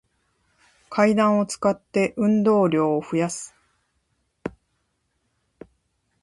[0.89, 3.53] 階段を使って、運動量を増やす